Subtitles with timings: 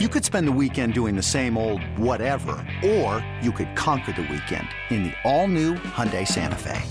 [0.00, 4.22] You could spend the weekend doing the same old whatever, or you could conquer the
[4.22, 6.82] weekend in the all-new Hyundai Santa Fe.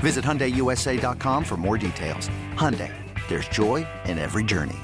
[0.00, 2.28] Visit HyundaiUSA.com for more details.
[2.52, 2.92] Hyundai,
[3.28, 4.76] there's joy in every journey.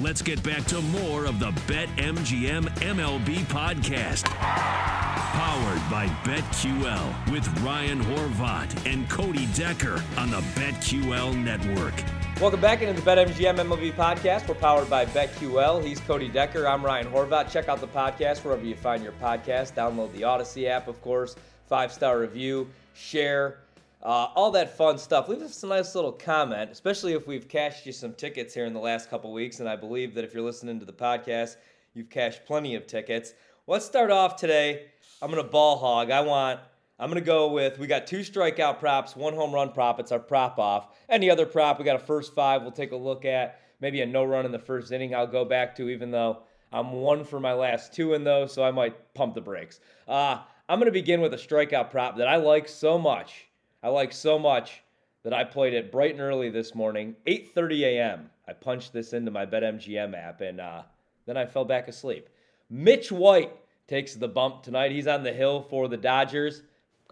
[0.00, 4.24] Let's get back to more of the Bet MGM MLB podcast.
[4.24, 12.17] Powered by BetQL with Ryan Horvat and Cody Decker on the BetQL network.
[12.40, 14.46] Welcome back into the BetMGM MLB podcast.
[14.46, 15.84] We're powered by BetQL.
[15.84, 16.68] He's Cody Decker.
[16.68, 17.50] I'm Ryan Horvat.
[17.50, 19.74] Check out the podcast wherever you find your podcast.
[19.74, 21.34] Download the Audacy app, of course.
[21.66, 23.58] Five star review, share,
[24.04, 25.28] uh, all that fun stuff.
[25.28, 28.72] Leave us a nice little comment, especially if we've cashed you some tickets here in
[28.72, 29.58] the last couple weeks.
[29.58, 31.56] And I believe that if you're listening to the podcast,
[31.92, 33.34] you've cashed plenty of tickets.
[33.66, 34.86] Let's start off today.
[35.20, 36.12] I'm going to ball hog.
[36.12, 36.60] I want
[37.00, 40.00] I'm going to go with we got two strikeout props, one home run prop.
[40.00, 40.88] It's our prop off.
[41.08, 43.60] Any other prop, we got a first five we'll take a look at.
[43.80, 46.38] Maybe a no run in the first inning I'll go back to, even though
[46.72, 49.78] I'm one for my last two in those, so I might pump the brakes.
[50.08, 53.46] Uh, I'm going to begin with a strikeout prop that I like so much.
[53.82, 54.82] I like so much
[55.22, 58.30] that I played it bright and early this morning, 8:30 a.m.
[58.48, 60.82] I punched this into my BetMGM app, and uh,
[61.26, 62.28] then I fell back asleep.
[62.68, 63.52] Mitch White
[63.86, 64.90] takes the bump tonight.
[64.90, 66.62] He's on the hill for the Dodgers.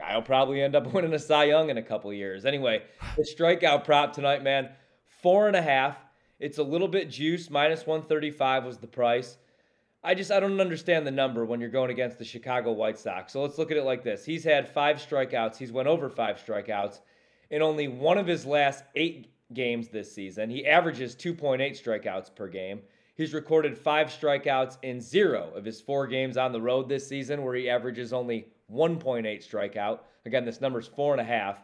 [0.02, 2.44] I'll probably end up winning a Cy Young in a couple years.
[2.44, 2.82] Anyway,
[3.16, 4.70] the strikeout prop tonight, man,
[5.22, 5.98] four and a half.
[6.38, 7.48] It's a little bit juice.
[7.48, 9.38] Minus 135 was the price.
[10.04, 13.32] I just I don't understand the number when you're going against the Chicago White Sox.
[13.32, 14.24] So let's look at it like this.
[14.24, 15.56] He's had five strikeouts.
[15.56, 17.00] He's went over five strikeouts
[17.50, 20.50] in only one of his last eight games this season.
[20.50, 22.82] He averages 2.8 strikeouts per game.
[23.16, 27.42] He's recorded five strikeouts in zero of his four games on the road this season,
[27.42, 30.00] where he averages only 1.8 strikeout.
[30.24, 31.58] Again, this number's four and a half.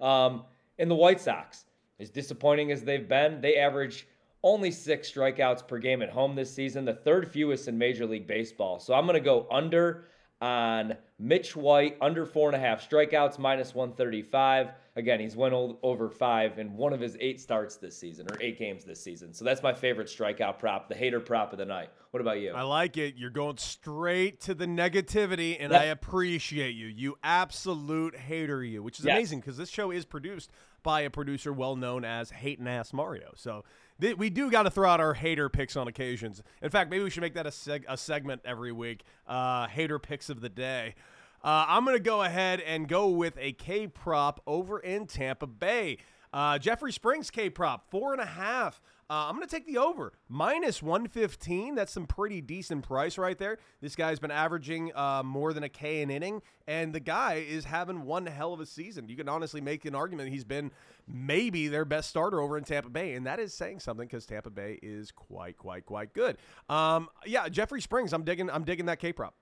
[0.00, 0.44] Um,
[0.78, 1.64] in the White Sox,
[2.00, 4.06] as disappointing as they've been, they average
[4.42, 8.26] only six strikeouts per game at home this season, the third fewest in Major League
[8.26, 8.78] Baseball.
[8.78, 10.04] So I'm going to go under
[10.44, 14.72] on Mitch White, under four and a half strikeouts, minus 135.
[14.94, 18.58] Again, he's went over five in one of his eight starts this season, or eight
[18.58, 19.32] games this season.
[19.32, 21.88] So that's my favorite strikeout prop, the hater prop of the night.
[22.10, 22.52] What about you?
[22.52, 23.14] I like it.
[23.16, 25.74] You're going straight to the negativity, and.
[25.74, 26.88] I appreciate you.
[26.88, 29.16] You absolute hater, you, which is yes.
[29.16, 30.50] amazing because this show is produced
[30.82, 33.32] by a producer well known as Hating Ass Mario.
[33.34, 33.64] So
[34.00, 36.42] we do got to throw out our hater picks on occasions.
[36.62, 39.04] In fact, maybe we should make that a, seg- a segment every week.
[39.26, 40.94] Uh, hater picks of the day.
[41.42, 45.46] Uh, I'm going to go ahead and go with a K prop over in Tampa
[45.46, 45.98] Bay.
[46.32, 48.80] Uh, Jeffrey Springs K prop, four and a half.
[49.10, 50.12] Uh, I'm going to take the over.
[50.28, 51.74] Minus 115.
[51.74, 53.58] That's some pretty decent price right there.
[53.80, 57.64] This guy's been averaging uh, more than a K an inning, and the guy is
[57.64, 59.08] having one hell of a season.
[59.08, 60.70] You can honestly make an argument he's been
[61.06, 64.50] maybe their best starter over in Tampa Bay, and that is saying something because Tampa
[64.50, 66.38] Bay is quite, quite, quite good.
[66.68, 68.12] Um, yeah, Jeffrey Springs.
[68.12, 68.48] I'm digging.
[68.50, 69.34] I'm digging that K prop.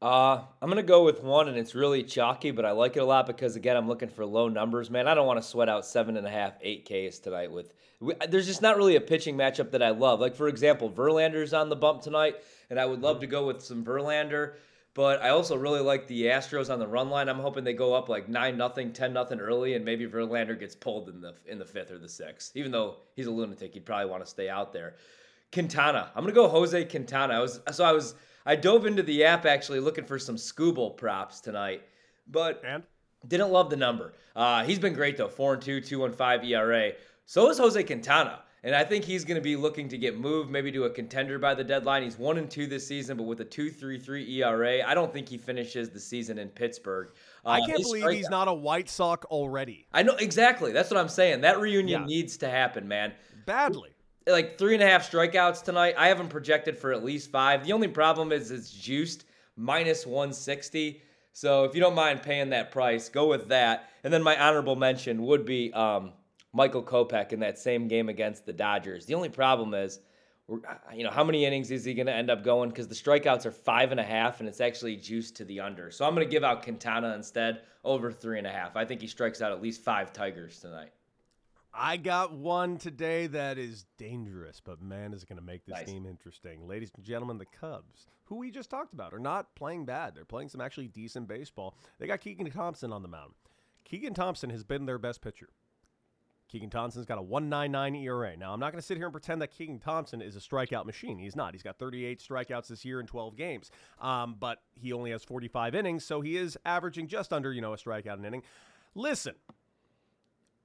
[0.00, 3.04] Uh, I'm gonna go with one, and it's really chalky, but I like it a
[3.04, 5.08] lot because again, I'm looking for low numbers, man.
[5.08, 7.50] I don't want to sweat out seven and a half, eight Ks tonight.
[7.50, 7.74] With
[8.28, 10.20] there's just not really a pitching matchup that I love.
[10.20, 12.36] Like for example, Verlander's on the bump tonight,
[12.70, 14.54] and I would love to go with some Verlander.
[14.94, 17.28] But I also really like the Astros on the run line.
[17.28, 20.76] I'm hoping they go up like nine nothing, ten nothing early, and maybe Verlander gets
[20.76, 22.56] pulled in the in the fifth or the sixth.
[22.56, 24.94] Even though he's a lunatic, he'd probably want to stay out there.
[25.52, 27.34] Quintana, I'm gonna go Jose Quintana.
[27.34, 28.14] I was so I was
[28.48, 31.82] I dove into the app actually looking for some Skubal props tonight,
[32.26, 32.82] but and
[33.26, 34.14] didn't love the number.
[34.34, 36.92] Uh, he's been great though, four and two, two and five ERA.
[37.26, 38.40] So is Jose Quintana.
[38.64, 41.38] And I think he's going to be looking to get moved, maybe to a contender
[41.38, 42.02] by the deadline.
[42.02, 45.12] He's one and two this season, but with a two three three ERA, I don't
[45.12, 47.10] think he finishes the season in Pittsburgh.
[47.44, 49.86] Uh, I can't believe he's not a White Sox already.
[49.92, 50.72] I know exactly.
[50.72, 51.42] That's what I'm saying.
[51.42, 52.06] That reunion yeah.
[52.06, 53.12] needs to happen, man.
[53.44, 53.90] Badly
[54.28, 55.94] like three and a half strikeouts tonight.
[55.96, 57.64] I have him projected for at least five.
[57.64, 59.24] The only problem is it's juiced
[59.56, 61.02] minus 160.
[61.32, 63.90] So if you don't mind paying that price, go with that.
[64.04, 66.12] And then my honorable mention would be um,
[66.52, 69.06] Michael Kopech in that same game against the Dodgers.
[69.06, 70.00] The only problem is,
[70.94, 72.70] you know, how many innings is he going to end up going?
[72.70, 75.90] Because the strikeouts are five and a half, and it's actually juiced to the under.
[75.90, 78.74] So I'm going to give out Quintana instead over three and a half.
[78.74, 80.90] I think he strikes out at least five Tigers tonight.
[81.72, 85.76] I got one today that is dangerous, but man, is it going to make this
[85.76, 85.86] nice.
[85.86, 86.66] game interesting.
[86.66, 90.14] Ladies and gentlemen, the Cubs, who we just talked about, are not playing bad.
[90.14, 91.74] They're playing some actually decent baseball.
[91.98, 93.34] They got Keegan Thompson on the mound.
[93.84, 95.50] Keegan Thompson has been their best pitcher.
[96.48, 98.36] Keegan Thompson's got a 1.99 ERA.
[98.36, 100.86] Now, I'm not going to sit here and pretend that Keegan Thompson is a strikeout
[100.86, 101.18] machine.
[101.18, 101.52] He's not.
[101.52, 103.70] He's got 38 strikeouts this year in 12 games,
[104.00, 107.74] um, but he only has 45 innings, so he is averaging just under, you know,
[107.74, 108.42] a strikeout an inning.
[108.94, 109.34] Listen,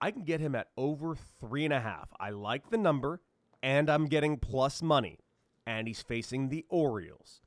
[0.03, 2.09] I can get him at over three and a half.
[2.19, 3.21] I like the number.
[3.61, 5.19] and I'm getting plus money,
[5.65, 7.39] and he's facing the Orioles.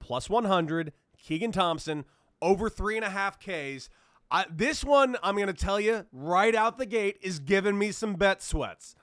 [0.00, 2.04] Plus 100, Keegan Thompson,
[2.42, 3.88] over three and a half Ks.
[4.28, 7.92] I, this one, I'm going to tell you right out the gate, is giving me
[7.92, 8.96] some bet sweats.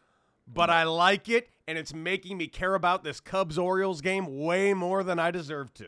[0.46, 4.74] But I like it, and it's making me care about this Cubs Orioles game way
[4.74, 5.88] more than I deserve to.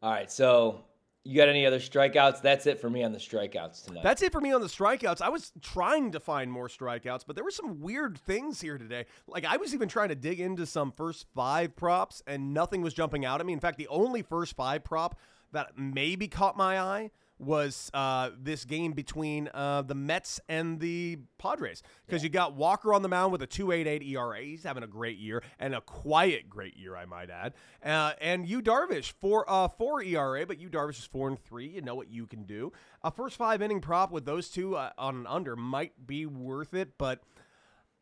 [0.00, 0.84] All right, so
[1.24, 2.42] you got any other strikeouts?
[2.42, 4.02] That's it for me on the strikeouts tonight.
[4.02, 5.22] That's it for me on the strikeouts.
[5.22, 9.06] I was trying to find more strikeouts, but there were some weird things here today.
[9.26, 12.92] Like I was even trying to dig into some first five props, and nothing was
[12.92, 13.54] jumping out at me.
[13.54, 15.18] In fact, the only first five prop
[15.52, 21.18] that maybe caught my eye was uh, this game between uh, the Mets and the
[21.38, 22.26] Padres because yeah.
[22.26, 24.40] you got Walker on the mound with a 2.88 ERA.
[24.40, 27.54] He's having a great year and a quiet great year, I might add.
[27.84, 31.66] Uh, and Yu Darvish for uh, four ERA, but Yu Darvish is four and three.
[31.66, 32.72] You know what you can do.
[33.02, 36.74] A first five inning prop with those two uh, on an under might be worth
[36.74, 37.20] it, but.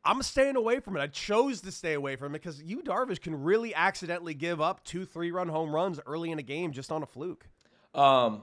[0.05, 1.00] I'm staying away from it.
[1.00, 4.82] I chose to stay away from it because Yu Darvish can really accidentally give up
[4.82, 7.46] two, three run home runs early in a game just on a fluke.
[7.94, 8.43] Um,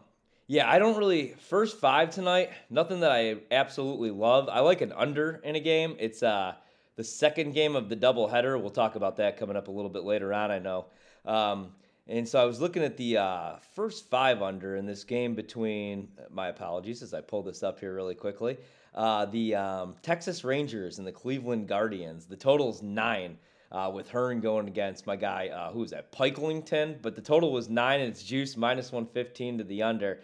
[0.51, 2.49] yeah, I don't really first five tonight.
[2.71, 4.49] Nothing that I absolutely love.
[4.49, 5.95] I like an under in a game.
[5.99, 6.55] It's uh
[6.95, 8.59] the second game of the doubleheader.
[8.59, 10.49] We'll talk about that coming up a little bit later on.
[10.49, 10.87] I know.
[11.23, 11.69] Um,
[12.07, 16.07] and so I was looking at the uh, first five under in this game between.
[16.31, 18.57] My apologies as I pull this up here really quickly.
[18.95, 22.25] Uh, the um, Texas Rangers and the Cleveland Guardians.
[22.25, 23.37] The total's nine.
[23.71, 27.51] Uh, with Hearn going against my guy, uh, who was that, Pilkington, but the total
[27.51, 30.21] was nine and it's juice minus 115 to the under.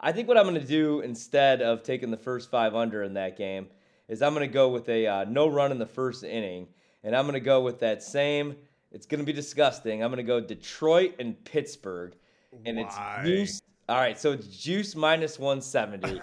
[0.00, 3.14] I think what I'm going to do instead of taking the first five under in
[3.14, 3.68] that game
[4.08, 6.68] is I'm going to go with a uh, no run in the first inning,
[7.02, 8.56] and I'm going to go with that same.
[8.92, 10.02] It's going to be disgusting.
[10.02, 12.14] I'm going to go Detroit and Pittsburgh,
[12.64, 12.82] and Why?
[12.84, 13.62] it's juice.
[13.88, 16.20] All right, so it's juice minus 170.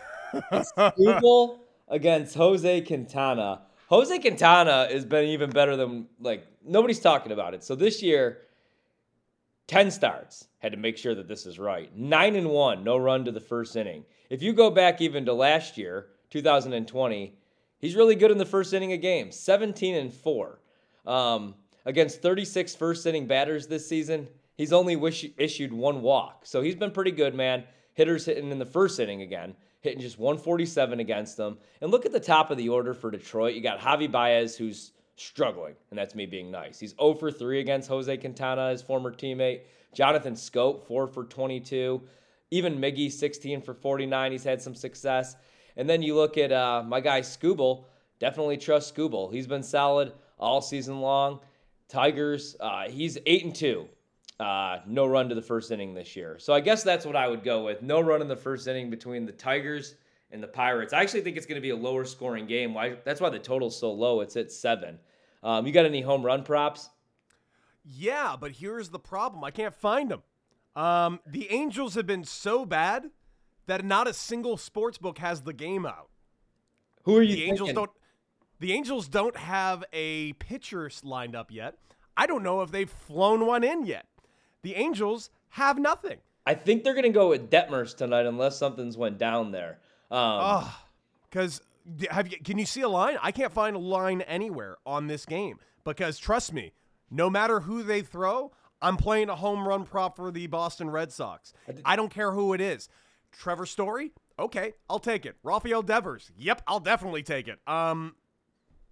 [0.52, 3.62] it's Skubal against Jose Quintana.
[3.88, 7.64] Jose Quintana has been even better than like nobody's talking about it.
[7.64, 8.40] So this year
[9.68, 10.48] 10 starts.
[10.60, 11.95] Had to make sure that this is right.
[11.95, 14.06] 9 and 1, no run to the first inning.
[14.30, 17.36] If you go back even to last year, 2020,
[17.80, 19.39] he's really good in the first inning of games.
[19.39, 20.60] 17 and 4.
[21.06, 21.56] Um,
[21.86, 26.45] against 36 first inning batters this season, he's only wish- issued one walk.
[26.45, 27.63] So he's been pretty good, man.
[27.94, 31.57] Hitters hitting in the first inning again, hitting just 147 against them.
[31.81, 33.54] And look at the top of the order for Detroit.
[33.54, 36.80] You got Javi Baez, who's struggling, and that's me being nice.
[36.80, 39.62] He's 0 for 3 against Jose Quintana, his former teammate.
[39.94, 42.01] Jonathan Schoop, 4 for 22.
[42.51, 44.31] Even Miggy, 16 for 49.
[44.31, 45.36] He's had some success.
[45.77, 47.86] And then you look at uh, my guy Skubal.
[48.19, 49.31] Definitely trust Skubal.
[49.33, 51.39] He's been solid all season long.
[51.88, 53.88] Tigers, uh, he's 8 and 2.
[54.39, 56.38] Uh, no run to the first inning this year.
[56.39, 57.81] So I guess that's what I would go with.
[57.81, 59.95] No run in the first inning between the Tigers
[60.34, 60.94] and the Pirates.
[60.94, 62.74] I actually think it's going to be a lower scoring game.
[62.74, 62.98] Why?
[63.06, 64.22] That's why the total's so low.
[64.22, 65.00] It's at seven.
[65.44, 66.90] Um, you got any home run props?
[67.86, 69.44] Yeah, but here's the problem.
[69.44, 70.24] I can't find them.
[70.76, 73.12] Um, the Angels have been so bad
[73.68, 76.10] that not a single sports book has the game out.
[77.04, 77.36] Who are you?
[77.36, 77.92] The Angels don't.
[78.60, 81.76] The Angels don't have a pitcher lined up yet.
[82.16, 84.06] I don't know if they've flown one in yet.
[84.62, 86.20] The Angels have nothing.
[86.46, 89.80] I think they're going to go with Detmers tonight unless something's went down there.
[90.13, 90.65] Um,
[91.30, 91.62] because
[92.10, 92.38] have you?
[92.38, 93.18] Can you see a line?
[93.21, 96.74] I can't find a line anywhere on this game because trust me,
[97.10, 98.51] no matter who they throw,
[98.82, 101.53] I'm playing a home run prop for the Boston Red Sox.
[101.84, 102.89] I don't care who it is.
[103.32, 105.36] Trevor Story, okay, I'll take it.
[105.43, 107.60] Rafael Devers, yep, I'll definitely take it.
[107.65, 108.15] Um,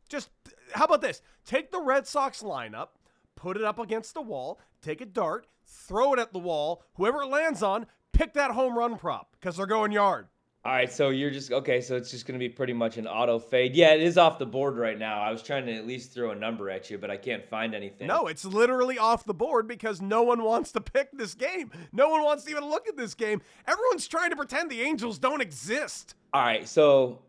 [0.09, 0.29] just
[0.73, 1.21] how about this?
[1.45, 2.87] Take the Red Sox lineup,
[3.35, 6.83] put it up against the wall, take a dart, throw it at the wall.
[6.95, 10.27] Whoever it lands on, pick that home run prop because they're going yard.
[10.63, 11.81] All right, so you're just okay.
[11.81, 13.75] So it's just going to be pretty much an auto fade.
[13.75, 15.19] Yeah, it is off the board right now.
[15.19, 17.73] I was trying to at least throw a number at you, but I can't find
[17.73, 18.07] anything.
[18.07, 21.71] No, it's literally off the board because no one wants to pick this game.
[21.91, 23.41] No one wants to even look at this game.
[23.67, 26.13] Everyone's trying to pretend the Angels don't exist.
[26.31, 27.23] All right, so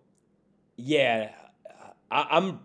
[0.77, 1.31] yeah,
[2.11, 2.61] I, am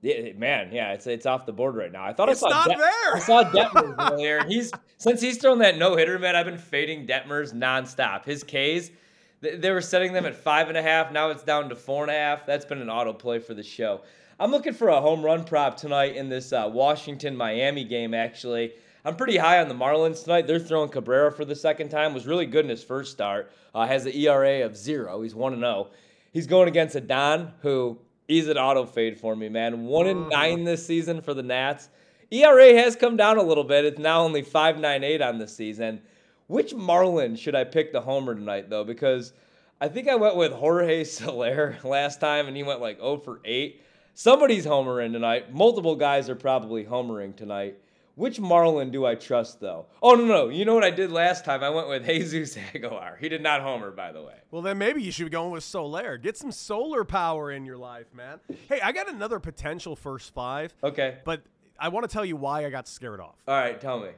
[0.00, 2.04] yeah, man, yeah, it's it's off the board right now.
[2.04, 3.14] I thought it's I saw not De- there.
[3.14, 4.44] I saw Detmers earlier.
[4.44, 6.36] He's since he's thrown that no hitter, man.
[6.36, 8.24] I've been fading Detmers nonstop.
[8.24, 8.92] His K's
[9.40, 11.12] they were setting them at five and a half.
[11.12, 12.46] Now it's down to four and a half.
[12.46, 14.00] That's been an auto play for the show.
[14.40, 18.72] I'm looking for a home run prop tonight in this uh, Washington Miami game, actually.
[19.04, 20.46] I'm pretty high on the Marlins tonight.
[20.46, 22.14] They're throwing Cabrera for the second time.
[22.14, 23.50] Was really good in his first start.
[23.74, 25.22] Uh, has an ERA of zero.
[25.22, 25.88] He's 1 0.
[26.32, 29.86] He's going against a Don who he's an auto fade for me, man.
[29.86, 31.88] 1 and 9 this season for the Nats.
[32.30, 33.84] ERA has come down a little bit.
[33.84, 36.02] It's now only 5.98 on the season.
[36.48, 38.84] Which Marlin should I pick the homer tonight, though?
[38.84, 39.32] Because
[39.80, 43.40] I think I went with Jorge Soler last time, and he went like 0 for
[43.44, 43.80] 8.
[44.14, 45.54] Somebody's homering tonight.
[45.54, 47.78] Multiple guys are probably homering tonight.
[48.16, 49.86] Which Marlin do I trust, though?
[50.02, 50.48] Oh, no, no.
[50.48, 51.62] You know what I did last time?
[51.62, 53.16] I went with Jesus Aguilar.
[53.20, 54.34] He did not homer, by the way.
[54.50, 56.16] Well, then maybe you should be going with Soler.
[56.16, 58.40] Get some solar power in your life, man.
[58.68, 60.74] Hey, I got another potential first five.
[60.82, 61.18] Okay.
[61.24, 61.42] But
[61.78, 63.36] I want to tell you why I got scared off.
[63.46, 64.08] All right, tell me.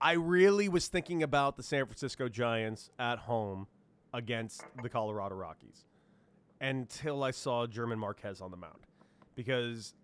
[0.00, 3.66] I really was thinking about the San Francisco Giants at home
[4.14, 5.84] against the Colorado Rockies
[6.60, 8.86] until I saw German Marquez on the mound
[9.34, 9.94] because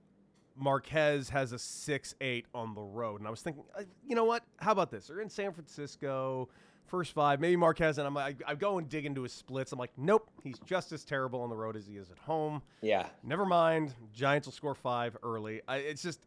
[0.56, 3.20] Marquez has a 6 8 on the road.
[3.20, 4.44] And I was thinking, uh, you know what?
[4.58, 5.06] How about this?
[5.06, 6.48] They're in San Francisco,
[6.86, 7.98] first five, maybe Marquez.
[7.98, 9.72] And I'm like, I go and dig into his splits.
[9.72, 12.62] I'm like, nope, he's just as terrible on the road as he is at home.
[12.82, 13.06] Yeah.
[13.22, 13.94] Never mind.
[14.12, 15.62] Giants will score five early.
[15.66, 16.26] I, it's just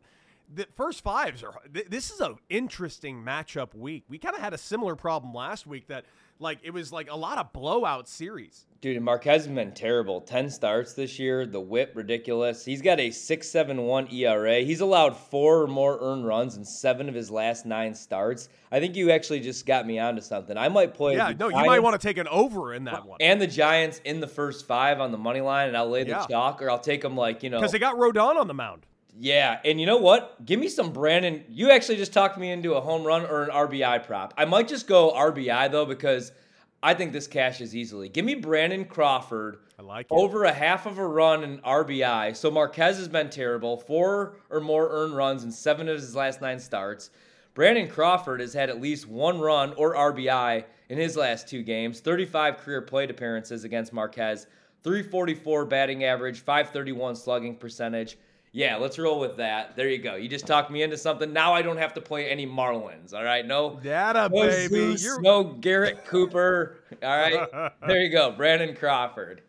[0.53, 1.53] the first fives are.
[1.73, 4.05] Th- this is an interesting matchup week.
[4.09, 6.05] We kind of had a similar problem last week that
[6.39, 8.65] like it was like a lot of blowout series.
[8.79, 10.21] Dude, Marquez has been terrible.
[10.21, 11.47] 10 starts this year.
[11.47, 12.63] The whip, ridiculous.
[12.63, 14.59] He's got a 6.71 ERA.
[14.59, 18.49] He's allowed four or more earned runs in seven of his last nine starts.
[18.71, 20.55] I think you actually just got me onto something.
[20.55, 21.15] I might play.
[21.15, 23.17] Yeah, no, you might want to take an over in that one.
[23.19, 26.11] And the Giants in the first five on the money line, and I'll lay the
[26.11, 26.27] yeah.
[26.27, 27.57] chalk, or I'll take them like, you know.
[27.57, 28.85] Because they got Rodon on the mound.
[29.19, 30.45] Yeah, and you know what?
[30.45, 31.43] Give me some Brandon.
[31.49, 34.33] You actually just talked me into a home run or an RBI prop.
[34.37, 36.31] I might just go RBI, though, because–
[36.81, 38.07] I think this cashes easily.
[38.07, 39.57] Give me Brandon Crawford.
[39.79, 40.13] I like it.
[40.13, 42.35] Over a half of a run in RBI.
[42.35, 43.77] So Marquez has been terrible.
[43.77, 47.09] Four or more earned runs in seven of his last nine starts.
[47.55, 51.99] Brandon Crawford has had at least one run or RBI in his last two games.
[51.99, 54.45] 35 career plate appearances against Marquez.
[54.83, 58.17] 344 batting average, 531 slugging percentage.
[58.57, 59.75] Yeah, let's roll with that.
[59.75, 60.15] There you go.
[60.15, 61.31] You just talked me into something.
[61.31, 63.13] Now I don't have to play any Marlins.
[63.13, 64.97] All right, no data, no baby.
[64.97, 66.79] Zeus, no Garrett Cooper.
[67.03, 68.31] All right, there you go.
[68.31, 69.43] Brandon Crawford.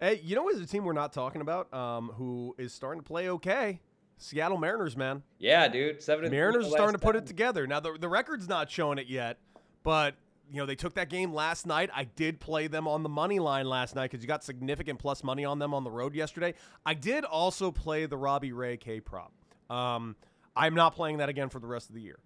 [0.00, 1.74] Hey, you know what is a team we're not talking about?
[1.74, 3.82] Um, who is starting to play okay?
[4.16, 5.22] Seattle Mariners, man.
[5.38, 6.02] Yeah, dude.
[6.02, 6.30] Seven.
[6.30, 7.66] Mariners are starting to put it together.
[7.66, 9.36] Now the the record's not showing it yet,
[9.82, 10.14] but
[10.50, 11.90] you know, they took that game last night.
[11.94, 15.24] I did play them on the money line last night because you got significant plus
[15.24, 16.54] money on them on the road yesterday.
[16.84, 19.32] I did also play the Robbie Ray K prop.
[19.70, 20.16] Um,
[20.56, 22.18] I'm not playing that again for the rest of the year.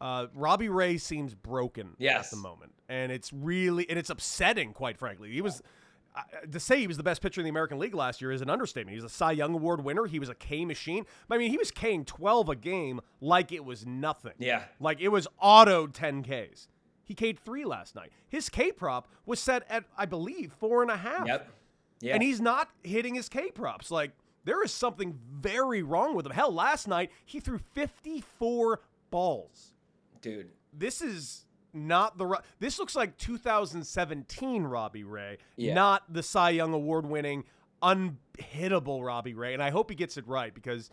[0.00, 2.26] Uh, Robbie Ray seems broken yes.
[2.26, 5.32] at the moment, and it's really and it's upsetting, quite frankly.
[5.32, 5.60] He was
[6.14, 8.40] uh, to say he was the best pitcher in the American League last year is
[8.40, 8.96] an understatement.
[8.96, 10.06] He was a Cy Young Award winner.
[10.06, 11.04] He was a K machine.
[11.28, 14.34] I mean, he was K'ing 12 a game like it was nothing.
[14.38, 16.68] Yeah, like it was auto 10 Ks.
[17.08, 18.12] He K'd three last night.
[18.28, 21.26] His K prop was set at, I believe, four and a half.
[21.26, 21.50] Yep.
[22.00, 22.12] Yeah.
[22.12, 23.90] And he's not hitting his K props.
[23.90, 24.12] Like,
[24.44, 26.32] there is something very wrong with him.
[26.32, 29.72] Hell, last night he threw 54 balls.
[30.20, 30.50] Dude.
[30.74, 35.74] This is not the this looks like 2017 Robbie Ray, yeah.
[35.74, 37.44] not the Cy Young award winning
[37.82, 39.54] unhittable Robbie Ray.
[39.54, 40.90] And I hope he gets it right because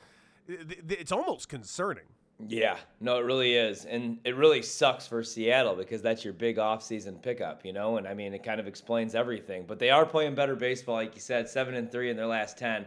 [0.47, 2.05] it's almost concerning.
[2.47, 3.85] Yeah, no, it really is.
[3.85, 7.97] And it really sucks for Seattle because that's your big offseason pickup, you know?
[7.97, 9.63] And I mean, it kind of explains everything.
[9.65, 12.57] But they are playing better baseball, like you said, 7 and 3 in their last
[12.57, 12.85] 10.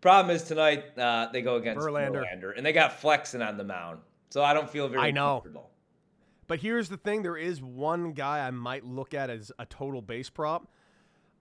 [0.00, 2.24] Problem is tonight, uh, they go against Verlander.
[2.24, 2.52] Verlander.
[2.56, 3.98] and they got Flexen on the mound.
[4.30, 5.34] So I don't feel very I know.
[5.34, 5.70] comfortable.
[6.46, 10.02] But here's the thing there is one guy I might look at as a total
[10.02, 10.68] base prop.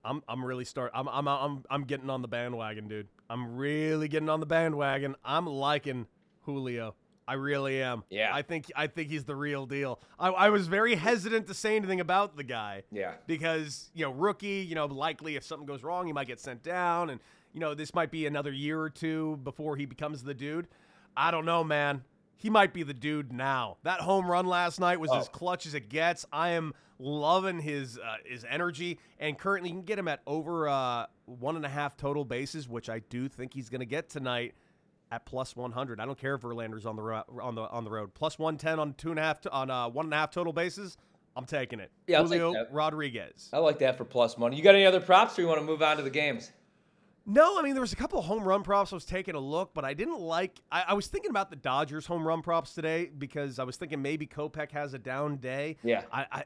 [0.05, 3.07] I'm I'm really start I'm I'm I'm I'm getting on the bandwagon, dude.
[3.29, 5.15] I'm really getting on the bandwagon.
[5.23, 6.07] I'm liking
[6.41, 6.95] Julio.
[7.27, 8.03] I really am.
[8.09, 8.31] Yeah.
[8.33, 9.99] I think I think he's the real deal.
[10.19, 12.83] I, I, was very hesitant to say anything about the guy.
[12.91, 13.13] Yeah.
[13.27, 16.63] Because, you know, rookie, you know, likely if something goes wrong, he might get sent
[16.63, 17.19] down and,
[17.53, 20.67] you know, this might be another year or two before he becomes the dude.
[21.15, 22.03] I don't know, man.
[22.35, 23.77] He might be the dude now.
[23.83, 25.19] That home run last night was oh.
[25.19, 26.25] as clutch as it gets.
[26.33, 30.67] I am loving his uh, his energy, and currently you can get him at over
[30.67, 34.09] uh, one and a half total bases, which I do think he's going to get
[34.09, 34.55] tonight
[35.13, 35.99] at plus 100.
[35.99, 38.13] I don't care if Verlander's on the ro- on the on the road.
[38.13, 40.51] Plus 110 on two and a half to, on uh, one and a half total
[40.51, 40.97] bases.
[41.35, 41.91] I'm taking it.
[42.07, 43.49] Yeah, Julio Rodriguez.
[43.53, 44.55] I like that for plus money.
[44.55, 46.51] You got any other props, or you want to move on to the games?
[47.25, 48.91] No, I mean there was a couple of home run props.
[48.91, 50.59] I was taking a look, but I didn't like.
[50.71, 54.01] I, I was thinking about the Dodgers home run props today because I was thinking
[54.01, 55.77] maybe Kopech has a down day.
[55.83, 56.43] Yeah, I, I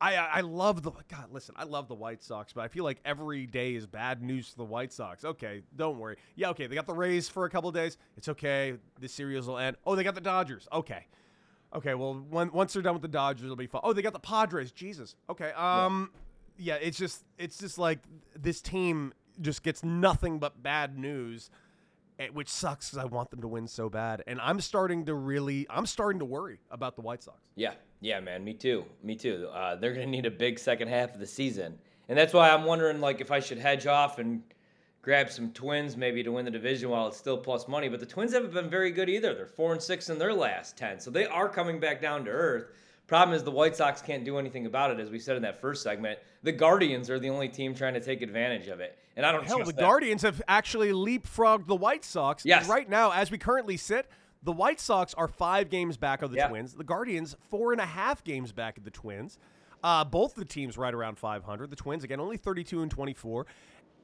[0.00, 1.32] I I love the God.
[1.32, 4.48] Listen, I love the White Sox, but I feel like every day is bad news
[4.48, 5.24] for the White Sox.
[5.24, 6.16] Okay, don't worry.
[6.36, 7.96] Yeah, okay, they got the Rays for a couple days.
[8.16, 8.74] It's okay.
[9.00, 9.76] The series will end.
[9.84, 10.68] Oh, they got the Dodgers.
[10.72, 11.06] Okay,
[11.74, 11.94] okay.
[11.94, 13.80] Well, when, once they're done with the Dodgers, it'll be fun.
[13.84, 14.70] Oh, they got the Padres.
[14.72, 15.16] Jesus.
[15.28, 15.50] Okay.
[15.52, 16.10] Um,
[16.56, 16.76] yeah.
[16.76, 16.86] yeah.
[16.86, 18.00] It's just it's just like
[18.38, 21.50] this team just gets nothing but bad news
[22.18, 24.24] Eh, which sucks because I want them to win so bad.
[24.26, 27.38] And I'm starting to really, I'm starting to worry about the White Sox.
[27.54, 29.48] Yeah, yeah, man, me too, me too.
[29.52, 31.78] Uh, they're gonna need a big second half of the season,
[32.08, 34.42] and that's why I'm wondering, like, if I should hedge off and
[35.02, 37.88] grab some Twins maybe to win the division while it's still plus money.
[37.88, 39.34] But the Twins haven't been very good either.
[39.34, 42.30] They're four and six in their last ten, so they are coming back down to
[42.30, 42.66] earth.
[43.06, 45.58] Problem is the White Sox can't do anything about it, as we said in that
[45.58, 46.18] first segment.
[46.42, 49.46] The Guardians are the only team trying to take advantage of it, and I don't.
[49.46, 49.80] Hell, the that.
[49.80, 52.44] Guardians have actually leapfrogged the White Sox.
[52.44, 52.68] Yes.
[52.68, 54.06] Right now, as we currently sit,
[54.42, 56.48] the White Sox are five games back of the Yeah.
[56.48, 56.74] Twins.
[56.74, 59.38] The Guardians four and a half games back of the Twins.
[59.82, 61.70] Uh, both the teams right around 500.
[61.70, 63.46] The Twins again only 32 and 24.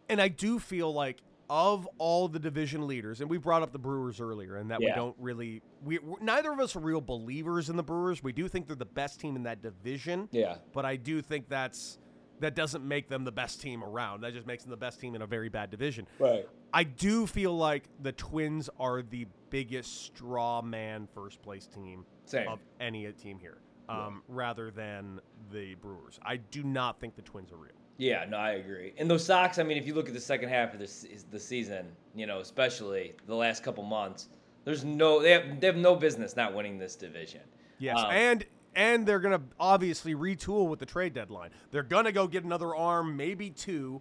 [0.09, 3.79] And I do feel like of all the division leaders, and we brought up the
[3.79, 7.77] Brewers earlier, and that we don't really, we- neither of us are real believers in
[7.77, 8.23] the Brewers.
[8.23, 10.29] We do think they're the best team in that division.
[10.33, 10.57] Yeah.
[10.73, 11.99] But I do think that's
[12.41, 14.23] that doesn't make them the best team around.
[14.23, 16.07] That just makes them the best team in a very bad division.
[16.19, 16.49] Right.
[16.73, 22.49] I do feel like the Twins are the biggest straw man first place team Same.
[22.49, 25.21] of any team here, um, rather than
[25.53, 26.19] the Brewers.
[26.25, 27.73] I do not think the Twins are real.
[27.97, 28.93] Yeah, no, I agree.
[28.99, 31.39] And those Sox, I mean, if you look at the second half of this the
[31.39, 34.29] season, you know, especially the last couple months,
[34.65, 37.43] there's no they have they have no business not winning this division.
[37.79, 38.45] Yes, Um, and
[38.77, 41.51] and they're gonna obviously retool with the trade deadline.
[41.71, 44.01] They're gonna go get another arm, maybe two.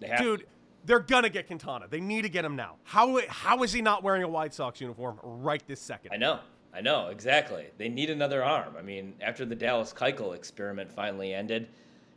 [0.00, 0.46] They Dude,
[0.84, 1.86] they're gonna get Quintana.
[1.88, 2.76] They need to get him now.
[2.84, 6.12] How how is he not wearing a White Sox uniform right this second?
[6.12, 6.40] I know.
[6.74, 7.66] I know, exactly.
[7.78, 8.74] They need another arm.
[8.76, 11.68] I mean, after the Dallas Keuchel experiment finally ended,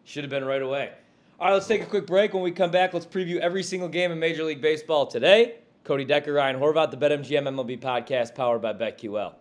[0.04, 0.94] should have been right away.
[1.40, 2.34] All right, let's take a quick break.
[2.34, 5.58] When we come back, let's preview every single game in Major League Baseball today.
[5.84, 9.36] Cody Decker, Ryan Horvat, the BetMGM MLB podcast powered by BetQL.